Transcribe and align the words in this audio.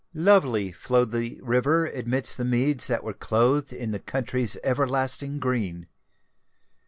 Lovely 0.15 0.71
flowed 0.71 1.11
the 1.11 1.39
river 1.43 1.85
amidst 1.85 2.37
the 2.37 2.43
meads 2.43 2.87
that 2.87 3.03
were 3.03 3.13
clothed 3.13 3.71
in 3.71 3.91
the 3.91 3.99
country's 3.99 4.57
everlasting 4.63 5.37
green. 5.37 5.89